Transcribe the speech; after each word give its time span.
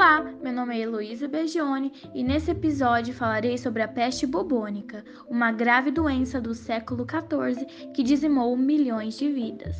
Olá, 0.00 0.22
meu 0.40 0.52
nome 0.52 0.76
é 0.76 0.82
Heloísa 0.82 1.26
Bergione 1.26 1.92
e 2.14 2.22
nesse 2.22 2.52
episódio 2.52 3.12
falarei 3.12 3.58
sobre 3.58 3.82
a 3.82 3.88
peste 3.88 4.28
bubônica, 4.28 5.04
uma 5.28 5.50
grave 5.50 5.90
doença 5.90 6.40
do 6.40 6.54
século 6.54 7.04
XIV 7.04 7.66
que 7.92 8.04
dizimou 8.04 8.56
milhões 8.56 9.18
de 9.18 9.28
vidas. 9.28 9.74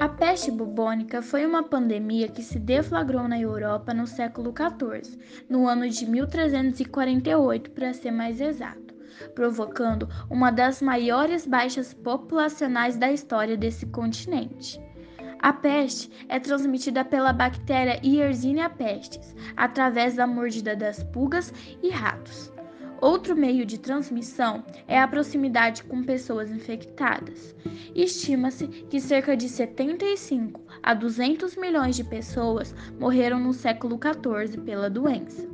A 0.00 0.08
peste 0.08 0.50
bubônica 0.50 1.22
foi 1.22 1.46
uma 1.46 1.62
pandemia 1.62 2.26
que 2.26 2.42
se 2.42 2.58
deflagrou 2.58 3.28
na 3.28 3.38
Europa 3.38 3.94
no 3.94 4.08
século 4.08 4.52
XIV, 4.52 5.16
no 5.48 5.68
ano 5.68 5.88
de 5.88 6.06
1348, 6.06 7.70
para 7.70 7.94
ser 7.94 8.10
mais 8.10 8.40
exato, 8.40 8.96
provocando 9.32 10.08
uma 10.28 10.50
das 10.50 10.82
maiores 10.82 11.46
baixas 11.46 11.94
populacionais 11.94 12.96
da 12.96 13.12
história 13.12 13.56
desse 13.56 13.86
continente. 13.86 14.82
A 15.44 15.52
peste 15.52 16.10
é 16.26 16.40
transmitida 16.40 17.04
pela 17.04 17.30
bactéria 17.30 18.00
Yersinia 18.02 18.70
pestis, 18.70 19.36
através 19.54 20.14
da 20.14 20.26
mordida 20.26 20.74
das 20.74 21.04
pulgas 21.04 21.52
e 21.82 21.90
ratos. 21.90 22.50
Outro 22.98 23.36
meio 23.36 23.66
de 23.66 23.76
transmissão 23.76 24.64
é 24.88 24.98
a 24.98 25.06
proximidade 25.06 25.84
com 25.84 26.02
pessoas 26.02 26.50
infectadas. 26.50 27.54
Estima-se 27.94 28.66
que 28.66 28.98
cerca 28.98 29.36
de 29.36 29.46
75 29.46 30.62
a 30.82 30.94
200 30.94 31.56
milhões 31.56 31.94
de 31.94 32.04
pessoas 32.04 32.74
morreram 32.98 33.38
no 33.38 33.52
século 33.52 34.00
XIV 34.02 34.62
pela 34.62 34.88
doença. 34.88 35.46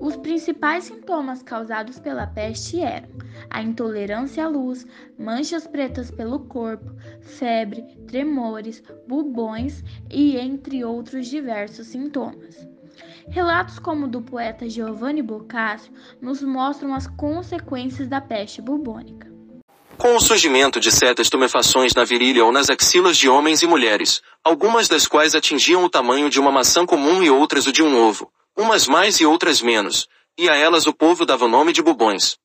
Os 0.00 0.16
principais 0.16 0.84
sintomas 0.84 1.42
causados 1.42 1.98
pela 1.98 2.26
peste 2.26 2.80
eram 2.80 3.18
a 3.50 3.62
intolerância 3.62 4.44
à 4.44 4.48
luz, 4.48 4.86
manchas 5.18 5.66
pretas 5.66 6.10
pelo 6.10 6.40
corpo, 6.40 6.90
febre, 7.20 7.82
tremores, 8.06 8.82
bubões 9.06 9.82
e 10.10 10.36
entre 10.36 10.84
outros 10.84 11.26
diversos 11.26 11.86
sintomas. 11.88 12.68
Relatos 13.30 13.78
como 13.78 14.06
o 14.06 14.08
do 14.08 14.22
poeta 14.22 14.68
Giovanni 14.68 15.22
Boccaccio 15.22 15.92
nos 16.20 16.42
mostram 16.42 16.94
as 16.94 17.06
consequências 17.06 18.08
da 18.08 18.20
peste 18.20 18.62
bubônica. 18.62 19.28
Com 19.98 20.14
o 20.14 20.20
surgimento 20.20 20.78
de 20.80 20.92
certas 20.92 21.28
tumefações 21.28 21.92
na 21.92 22.04
virilha 22.04 22.44
ou 22.44 22.52
nas 22.52 22.70
axilas 22.70 23.16
de 23.16 23.28
homens 23.28 23.62
e 23.62 23.66
mulheres, 23.66 24.22
algumas 24.44 24.88
das 24.88 25.06
quais 25.06 25.34
atingiam 25.34 25.84
o 25.84 25.90
tamanho 25.90 26.30
de 26.30 26.38
uma 26.38 26.52
maçã 26.52 26.86
comum 26.86 27.22
e 27.22 27.28
outras 27.28 27.66
o 27.66 27.72
de 27.72 27.82
um 27.82 28.00
ovo, 28.00 28.30
umas 28.56 28.86
mais 28.86 29.20
e 29.20 29.26
outras 29.26 29.60
menos, 29.60 30.08
e 30.38 30.48
a 30.48 30.54
elas 30.54 30.86
o 30.86 30.92
povo 30.92 31.26
dava 31.26 31.44
o 31.44 31.48
nome 31.48 31.72
de 31.72 31.82
bubões 31.82 32.38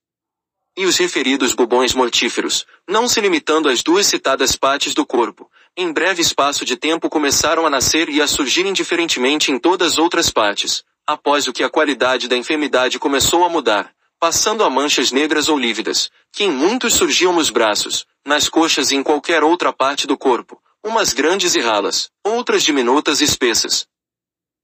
e 0.76 0.86
os 0.86 0.98
referidos 0.98 1.54
bubões 1.54 1.94
mortíferos, 1.94 2.66
não 2.88 3.08
se 3.08 3.22
limitando 3.22 3.70
às 3.70 3.84
duas 3.84 4.08
citadas 4.08 4.56
partes 4.56 4.94
do 4.94 5.06
corpo, 5.06 5.50
em 5.78 5.92
breve 5.92 6.22
espaço 6.22 6.66
de 6.66 6.76
tempo 6.76 7.10
começaram 7.10 7.66
a 7.66 7.70
nascer 7.70 8.10
e 8.10 8.22
a 8.22 8.28
surgir 8.28 8.66
indiferentemente 8.66 9.52
em 9.52 9.60
todas 9.60 9.94
as 9.94 9.98
outras 9.98 10.30
partes, 10.30 10.84
após 11.06 11.48
o 11.48 11.54
que 11.54 11.64
a 11.64 11.70
qualidade 11.70 12.28
da 12.28 12.38
enfermidade 12.38 12.98
começou 12.98 13.44
a 13.44 13.50
mudar, 13.50 13.92
passando 14.20 14.64
a 14.64 14.70
manchas 14.70 15.12
negras 15.12 15.50
ou 15.50 15.58
lívidas, 15.58 16.10
que 16.32 16.44
em 16.44 16.52
muitos 16.52 16.94
surgiam 16.94 17.34
nos 17.34 17.50
braços, 17.50 18.06
nas 18.26 18.48
coxas 18.48 18.92
e 18.92 18.96
em 18.96 19.04
qualquer 19.04 19.44
outra 19.44 19.74
parte 19.74 20.08
do 20.08 20.18
corpo, 20.18 20.62
umas 20.84 21.14
grandes 21.14 21.56
e 21.56 21.60
ralas, 21.60 22.10
outras 22.24 22.64
diminutas 22.64 23.22
e 23.22 23.24
espessas. 23.24 23.88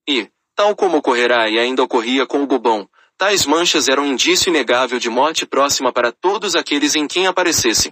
E, 0.07 0.29
tal 0.55 0.75
como 0.75 0.97
ocorrerá 0.97 1.49
e 1.49 1.59
ainda 1.59 1.83
ocorria 1.83 2.25
com 2.25 2.41
o 2.41 2.47
bubão, 2.47 2.89
Tais 3.19 3.45
manchas 3.45 3.89
eram 3.89 4.05
indício 4.05 4.49
inegável 4.49 4.97
de 4.97 5.09
morte 5.09 5.45
próxima 5.45 5.91
para 5.91 6.09
todos 6.09 6.55
aqueles 6.55 6.95
em 6.95 7.05
quem 7.05 7.27
aparecessem. 7.27 7.91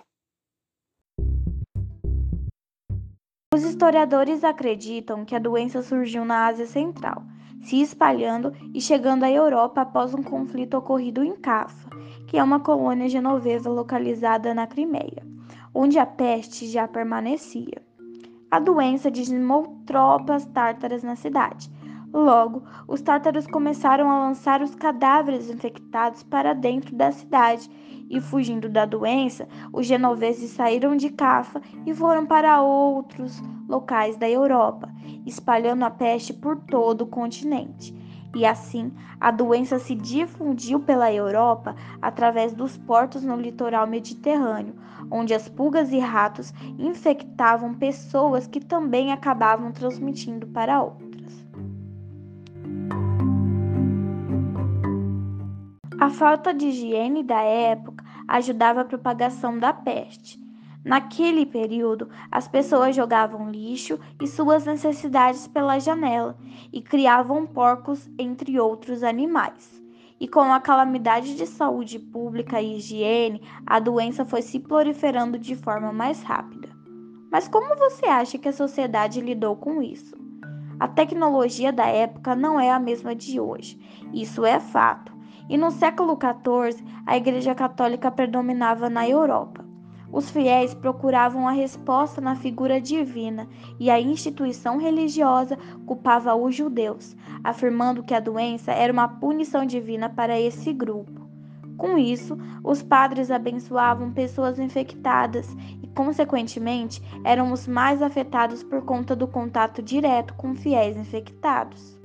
Os 3.53 3.61
historiadores 3.61 4.45
acreditam 4.45 5.25
que 5.25 5.35
a 5.35 5.39
doença 5.39 5.83
surgiu 5.83 6.23
na 6.23 6.47
Ásia 6.47 6.65
Central, 6.65 7.23
se 7.61 7.81
espalhando 7.81 8.53
e 8.73 8.79
chegando 8.79 9.25
à 9.25 9.29
Europa 9.29 9.81
após 9.81 10.13
um 10.13 10.23
conflito 10.23 10.77
ocorrido 10.77 11.21
em 11.21 11.35
Cafa, 11.35 11.89
que 12.25 12.37
é 12.37 12.43
uma 12.43 12.61
colônia 12.61 13.09
genovesa 13.09 13.69
localizada 13.69 14.53
na 14.53 14.65
Crimeia, 14.65 15.27
onde 15.75 15.99
a 15.99 16.05
peste 16.05 16.67
já 16.67 16.87
permanecia. 16.87 17.85
A 18.49 18.61
doença 18.61 19.11
dizimou 19.11 19.83
tropas 19.85 20.45
tártaras 20.45 21.03
na 21.03 21.17
cidade, 21.17 21.69
Logo, 22.13 22.63
os 22.87 23.01
tártaros 23.01 23.45
começaram 23.45 24.09
a 24.09 24.19
lançar 24.19 24.61
os 24.61 24.73
cadáveres 24.73 25.49
infectados 25.49 26.23
para 26.23 26.53
dentro 26.53 26.95
da 26.95 27.11
cidade, 27.11 27.69
e 28.09 28.21
fugindo 28.21 28.69
da 28.69 28.85
doença, 28.85 29.47
os 29.73 29.85
genoveses 29.85 30.51
saíram 30.51 30.95
de 30.95 31.09
Cafa 31.09 31.61
e 31.85 31.93
foram 31.93 32.25
para 32.25 32.61
outros 32.61 33.41
locais 33.67 34.15
da 34.15 34.29
Europa, 34.29 34.89
espalhando 35.25 35.83
a 35.83 35.89
peste 35.89 36.33
por 36.33 36.55
todo 36.55 37.01
o 37.01 37.07
continente. 37.07 37.93
E 38.35 38.45
assim, 38.45 38.93
a 39.19 39.31
doença 39.31 39.79
se 39.79 39.95
difundiu 39.95 40.79
pela 40.79 41.11
Europa 41.11 41.75
através 42.01 42.53
dos 42.53 42.77
portos 42.77 43.23
no 43.23 43.35
litoral 43.35 43.87
mediterrâneo, 43.87 44.75
onde 45.09 45.33
as 45.33 45.49
pulgas 45.49 45.91
e 45.91 45.99
ratos 45.99 46.53
infectavam 46.77 47.73
pessoas 47.73 48.47
que 48.47 48.59
também 48.59 49.11
acabavam 49.11 49.71
transmitindo 49.71 50.47
para 50.47 50.81
outros. 50.81 51.06
A 55.99 56.11
falta 56.11 56.53
de 56.53 56.67
higiene 56.67 57.23
da 57.23 57.41
época 57.41 58.05
ajudava 58.27 58.81
a 58.81 58.85
propagação 58.85 59.57
da 59.57 59.73
peste. 59.73 60.39
Naquele 60.85 61.43
período, 61.43 62.07
as 62.31 62.47
pessoas 62.47 62.95
jogavam 62.95 63.49
lixo 63.49 63.99
e 64.21 64.27
suas 64.27 64.63
necessidades 64.63 65.47
pela 65.47 65.79
janela 65.79 66.37
e 66.71 66.83
criavam 66.83 67.47
porcos, 67.47 68.07
entre 68.17 68.59
outros 68.59 69.01
animais. 69.01 69.83
E 70.19 70.27
com 70.27 70.53
a 70.53 70.59
calamidade 70.59 71.35
de 71.35 71.47
saúde 71.47 71.97
pública 71.97 72.61
e 72.61 72.77
higiene, 72.77 73.41
a 73.65 73.79
doença 73.79 74.23
foi 74.23 74.43
se 74.43 74.59
proliferando 74.59 75.39
de 75.39 75.55
forma 75.55 75.91
mais 75.91 76.21
rápida. 76.21 76.69
Mas 77.31 77.47
como 77.47 77.75
você 77.75 78.05
acha 78.05 78.37
que 78.37 78.47
a 78.47 78.53
sociedade 78.53 79.19
lidou 79.19 79.55
com 79.55 79.81
isso? 79.81 80.15
A 80.79 80.87
tecnologia 80.87 81.73
da 81.73 81.87
época 81.87 82.35
não 82.35 82.59
é 82.59 82.69
a 82.69 82.79
mesma 82.79 83.15
de 83.15 83.39
hoje, 83.39 83.79
isso 84.13 84.45
é 84.45 84.59
fato. 84.59 85.16
E 85.49 85.57
no 85.57 85.71
século 85.71 86.17
XIV, 86.17 86.83
a 87.05 87.15
Igreja 87.15 87.55
Católica 87.55 88.11
predominava 88.11 88.89
na 88.89 89.07
Europa. 89.07 89.65
Os 90.11 90.29
fiéis 90.29 90.73
procuravam 90.73 91.47
a 91.47 91.51
resposta 91.51 92.21
na 92.21 92.35
figura 92.35 92.79
divina 92.79 93.47
e 93.79 93.89
a 93.89 93.99
instituição 93.99 94.77
religiosa 94.77 95.57
culpava 95.85 96.33
os 96.35 96.55
judeus, 96.55 97.15
afirmando 97.43 98.03
que 98.03 98.13
a 98.13 98.19
doença 98.19 98.71
era 98.71 98.91
uma 98.91 99.07
punição 99.07 99.65
divina 99.65 100.09
para 100.09 100.39
esse 100.39 100.71
grupo. 100.71 101.27
Com 101.77 101.97
isso, 101.97 102.37
os 102.63 102.81
padres 102.81 103.29
abençoavam 103.29 104.11
pessoas 104.11 104.57
infectadas 104.57 105.55
e, 105.83 105.87
consequentemente, 105.87 107.01
eram 107.23 107.51
os 107.51 107.67
mais 107.67 108.01
afetados 108.01 108.63
por 108.63 108.83
conta 108.83 109.15
do 109.15 109.27
contato 109.27 109.81
direto 109.81 110.33
com 110.33 110.55
fiéis 110.55 110.97
infectados. 110.97 111.99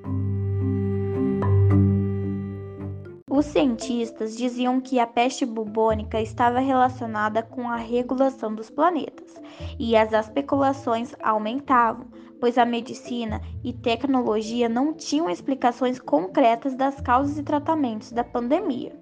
Os 3.34 3.46
cientistas 3.46 4.36
diziam 4.36 4.78
que 4.78 5.00
a 5.00 5.06
peste 5.06 5.46
bubônica 5.46 6.20
estava 6.20 6.58
relacionada 6.58 7.42
com 7.42 7.66
a 7.66 7.76
regulação 7.76 8.54
dos 8.54 8.68
planetas, 8.68 9.40
e 9.78 9.96
as 9.96 10.12
especulações 10.12 11.14
aumentavam, 11.18 12.08
pois 12.38 12.58
a 12.58 12.66
medicina 12.66 13.40
e 13.64 13.72
tecnologia 13.72 14.68
não 14.68 14.92
tinham 14.92 15.30
explicações 15.30 15.98
concretas 15.98 16.74
das 16.74 17.00
causas 17.00 17.38
e 17.38 17.42
tratamentos 17.42 18.12
da 18.12 18.22
pandemia. 18.22 18.94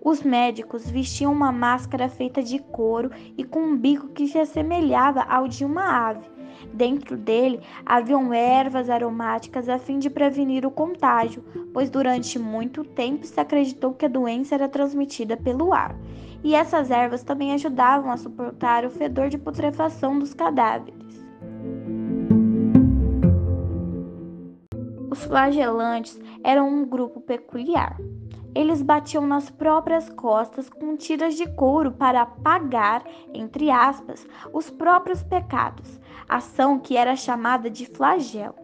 Os 0.00 0.22
médicos 0.22 0.88
vestiam 0.88 1.32
uma 1.32 1.50
máscara 1.50 2.08
feita 2.08 2.44
de 2.44 2.60
couro 2.60 3.10
e 3.36 3.42
com 3.42 3.60
um 3.64 3.76
bico 3.76 4.10
que 4.10 4.28
se 4.28 4.38
assemelhava 4.38 5.22
ao 5.22 5.48
de 5.48 5.64
uma 5.64 6.08
ave, 6.08 6.24
Dentro 6.72 7.16
dele 7.16 7.60
haviam 7.84 8.32
ervas 8.32 8.88
aromáticas 8.90 9.68
a 9.68 9.78
fim 9.78 9.98
de 9.98 10.10
prevenir 10.10 10.66
o 10.66 10.70
contágio, 10.70 11.44
pois 11.72 11.90
durante 11.90 12.38
muito 12.38 12.84
tempo 12.84 13.26
se 13.26 13.38
acreditou 13.40 13.94
que 13.94 14.06
a 14.06 14.08
doença 14.08 14.54
era 14.54 14.68
transmitida 14.68 15.36
pelo 15.36 15.72
ar. 15.72 15.94
E 16.42 16.54
essas 16.54 16.90
ervas 16.90 17.22
também 17.22 17.52
ajudavam 17.52 18.10
a 18.10 18.16
suportar 18.16 18.84
o 18.84 18.90
fedor 18.90 19.28
de 19.28 19.38
putrefação 19.38 20.18
dos 20.18 20.32
cadáveres. 20.32 21.00
Os 25.10 25.24
flagelantes 25.24 26.18
eram 26.42 26.68
um 26.68 26.86
grupo 26.86 27.20
peculiar. 27.20 27.98
Eles 28.54 28.82
batiam 28.82 29.26
nas 29.26 29.48
próprias 29.48 30.08
costas 30.08 30.68
com 30.68 30.96
tiras 30.96 31.36
de 31.36 31.46
couro 31.54 31.92
para 31.92 32.22
apagar, 32.22 33.04
entre 33.32 33.70
aspas, 33.70 34.26
os 34.52 34.70
próprios 34.70 35.22
pecados, 35.22 36.00
ação 36.36 36.78
que 36.78 36.96
era 36.96 37.16
chamada 37.16 37.68
de 37.70 37.86
flagelo. 37.86 38.54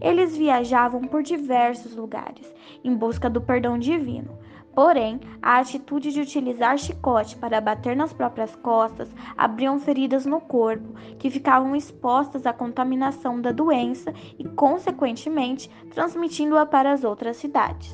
Eles 0.00 0.36
viajavam 0.36 1.02
por 1.02 1.22
diversos 1.22 1.94
lugares 1.94 2.52
em 2.82 2.94
busca 2.94 3.28
do 3.28 3.40
perdão 3.40 3.78
divino, 3.78 4.38
Porém, 4.74 5.20
a 5.42 5.58
atitude 5.58 6.12
de 6.12 6.20
utilizar 6.20 6.78
chicote 6.78 7.36
para 7.36 7.60
bater 7.60 7.96
nas 7.96 8.12
próprias 8.12 8.54
costas 8.56 9.08
abriam 9.36 9.80
feridas 9.80 10.24
no 10.24 10.40
corpo, 10.40 10.94
que 11.18 11.30
ficavam 11.30 11.74
expostas 11.74 12.46
à 12.46 12.52
contaminação 12.52 13.40
da 13.40 13.50
doença 13.50 14.14
e, 14.38 14.44
consequentemente, 14.44 15.68
transmitindo-a 15.92 16.64
para 16.64 16.92
as 16.92 17.02
outras 17.02 17.36
cidades. 17.36 17.92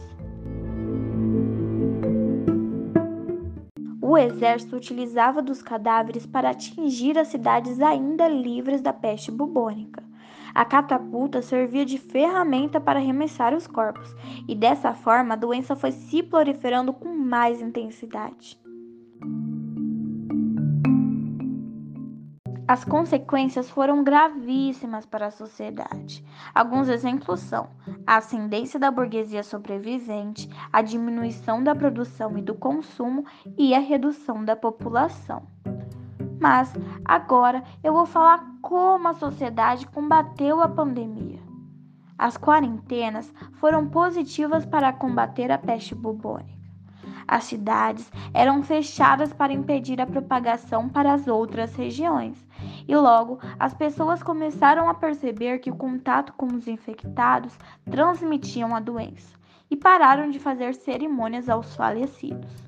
O 4.08 4.16
exército 4.16 4.76
utilizava 4.76 5.42
dos 5.42 5.60
cadáveres 5.60 6.24
para 6.24 6.50
atingir 6.50 7.18
as 7.18 7.26
cidades 7.26 7.80
ainda 7.80 8.28
livres 8.28 8.80
da 8.80 8.92
peste 8.92 9.32
bubônica. 9.32 10.00
A 10.54 10.64
catapulta 10.64 11.42
servia 11.42 11.84
de 11.84 11.98
ferramenta 11.98 12.80
para 12.80 13.00
arremessar 13.00 13.52
os 13.52 13.66
corpos, 13.66 14.14
e 14.46 14.54
dessa 14.54 14.94
forma 14.94 15.34
a 15.34 15.36
doença 15.36 15.74
foi 15.74 15.90
se 15.90 16.22
proliferando 16.22 16.92
com 16.92 17.08
mais 17.08 17.60
intensidade. 17.60 18.56
As 22.68 22.84
consequências 22.84 23.70
foram 23.70 24.02
gravíssimas 24.02 25.06
para 25.06 25.26
a 25.26 25.30
sociedade. 25.30 26.24
Alguns 26.52 26.88
exemplos 26.88 27.38
são 27.38 27.68
a 28.04 28.16
ascendência 28.16 28.78
da 28.80 28.90
burguesia 28.90 29.44
sobrevivente, 29.44 30.50
a 30.72 30.82
diminuição 30.82 31.62
da 31.62 31.76
produção 31.76 32.36
e 32.36 32.42
do 32.42 32.56
consumo 32.56 33.24
e 33.56 33.72
a 33.72 33.78
redução 33.78 34.44
da 34.44 34.56
população. 34.56 35.46
Mas 36.40 36.72
agora 37.04 37.62
eu 37.84 37.92
vou 37.92 38.04
falar 38.04 38.44
como 38.60 39.06
a 39.06 39.14
sociedade 39.14 39.86
combateu 39.86 40.60
a 40.60 40.68
pandemia. 40.68 41.38
As 42.18 42.36
quarentenas 42.36 43.32
foram 43.60 43.88
positivas 43.88 44.66
para 44.66 44.92
combater 44.92 45.52
a 45.52 45.58
peste 45.58 45.94
bubônica. 45.94 46.55
As 47.28 47.44
cidades 47.44 48.10
eram 48.32 48.62
fechadas 48.62 49.32
para 49.32 49.52
impedir 49.52 50.00
a 50.00 50.06
propagação 50.06 50.88
para 50.88 51.12
as 51.12 51.26
outras 51.26 51.74
regiões, 51.74 52.46
e 52.86 52.94
logo 52.96 53.38
as 53.58 53.74
pessoas 53.74 54.22
começaram 54.22 54.88
a 54.88 54.94
perceber 54.94 55.58
que 55.58 55.70
o 55.70 55.76
contato 55.76 56.32
com 56.34 56.46
os 56.46 56.68
infectados 56.68 57.58
transmitiam 57.90 58.74
a 58.74 58.80
doença 58.80 59.36
e 59.70 59.76
pararam 59.76 60.30
de 60.30 60.38
fazer 60.38 60.74
cerimônias 60.74 61.48
aos 61.48 61.74
falecidos. 61.74 62.65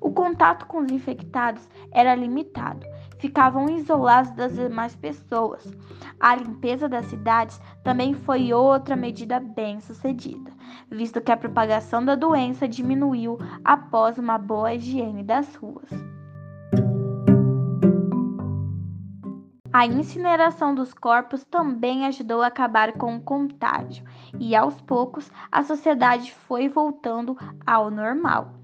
O 0.00 0.10
contato 0.10 0.66
com 0.66 0.78
os 0.78 0.90
infectados 0.90 1.68
era 1.92 2.14
limitado, 2.14 2.86
ficavam 3.18 3.68
isolados 3.68 4.32
das 4.32 4.54
demais 4.54 4.96
pessoas. 4.96 5.70
A 6.18 6.34
limpeza 6.34 6.88
das 6.88 7.06
cidades 7.06 7.60
também 7.84 8.14
foi 8.14 8.52
outra 8.52 8.96
medida 8.96 9.38
bem 9.38 9.78
sucedida, 9.80 10.50
visto 10.90 11.20
que 11.20 11.30
a 11.30 11.36
propagação 11.36 12.04
da 12.04 12.14
doença 12.14 12.66
diminuiu 12.66 13.38
após 13.62 14.18
uma 14.18 14.38
boa 14.38 14.74
higiene 14.74 15.22
das 15.22 15.54
ruas. 15.54 15.90
A 19.72 19.86
incineração 19.86 20.74
dos 20.74 20.92
corpos 20.92 21.44
também 21.44 22.04
ajudou 22.06 22.42
a 22.42 22.48
acabar 22.48 22.92
com 22.94 23.16
o 23.16 23.22
contágio, 23.22 24.04
e 24.38 24.56
aos 24.56 24.80
poucos 24.80 25.30
a 25.50 25.62
sociedade 25.62 26.32
foi 26.32 26.68
voltando 26.68 27.36
ao 27.64 27.88
normal. 27.90 28.59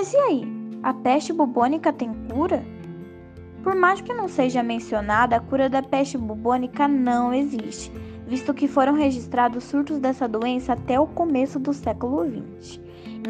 Mas 0.00 0.14
e 0.14 0.16
aí? 0.16 0.46
A 0.82 0.94
peste 0.94 1.30
bubônica 1.30 1.92
tem 1.92 2.10
cura? 2.32 2.64
Por 3.62 3.74
mais 3.74 4.00
que 4.00 4.14
não 4.14 4.28
seja 4.28 4.62
mencionada, 4.62 5.36
a 5.36 5.40
cura 5.40 5.68
da 5.68 5.82
peste 5.82 6.16
bubônica 6.16 6.88
não 6.88 7.34
existe 7.34 7.92
visto 8.26 8.54
que 8.54 8.66
foram 8.66 8.94
registrados 8.94 9.64
surtos 9.64 9.98
dessa 9.98 10.26
doença 10.26 10.72
até 10.72 10.98
o 10.98 11.06
começo 11.06 11.58
do 11.58 11.74
século 11.74 12.24
XX. 12.24 12.80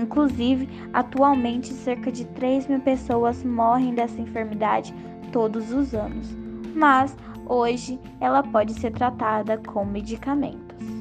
Inclusive, 0.01 0.69
atualmente 0.93 1.73
cerca 1.73 2.13
de 2.13 2.25
3 2.25 2.69
mil 2.69 2.81
pessoas 2.81 3.43
morrem 3.43 3.93
dessa 3.93 4.21
enfermidade 4.21 4.95
todos 5.33 5.73
os 5.73 5.93
anos, 5.93 6.29
mas 6.73 7.17
hoje 7.49 7.99
ela 8.21 8.45
pode 8.45 8.75
ser 8.75 8.93
tratada 8.93 9.59
com 9.59 9.85
medicamentos. 9.85 11.00